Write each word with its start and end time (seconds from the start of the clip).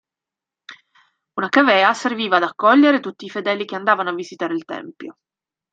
Una 1.41 1.47
cavea 1.49 1.93
serviva 1.93 2.37
ad 2.37 2.41
accogliere 2.41 2.99
tutti 2.99 3.25
i 3.25 3.29
fedeli 3.29 3.65
che 3.65 3.75
andavano 3.75 4.09
a 4.09 4.15
visitare 4.15 4.55
il 4.55 4.65
tempio. 4.65 5.17